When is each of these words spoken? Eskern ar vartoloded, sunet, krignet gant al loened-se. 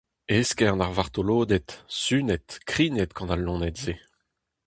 Eskern 0.37 0.83
ar 0.85 0.93
vartoloded, 0.97 1.67
sunet, 2.01 2.47
krignet 2.69 3.11
gant 3.17 3.33
al 3.33 3.41
loened-se. 3.45 3.93